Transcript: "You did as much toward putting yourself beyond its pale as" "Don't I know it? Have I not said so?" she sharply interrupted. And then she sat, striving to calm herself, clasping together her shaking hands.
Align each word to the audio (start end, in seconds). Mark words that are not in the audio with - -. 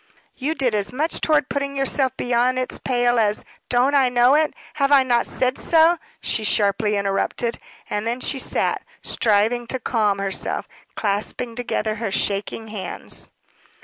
"You 0.35 0.55
did 0.55 0.73
as 0.73 0.91
much 0.91 1.21
toward 1.21 1.47
putting 1.47 1.75
yourself 1.75 2.17
beyond 2.17 2.57
its 2.57 2.79
pale 2.79 3.19
as" 3.19 3.45
"Don't 3.69 3.93
I 3.93 4.09
know 4.09 4.33
it? 4.33 4.51
Have 4.73 4.91
I 4.91 5.03
not 5.03 5.27
said 5.27 5.59
so?" 5.59 5.99
she 6.19 6.43
sharply 6.43 6.95
interrupted. 6.97 7.59
And 7.87 8.07
then 8.07 8.19
she 8.19 8.39
sat, 8.39 8.83
striving 9.03 9.67
to 9.67 9.77
calm 9.79 10.17
herself, 10.17 10.67
clasping 10.95 11.53
together 11.55 11.97
her 12.01 12.11
shaking 12.11 12.69
hands. 12.69 13.29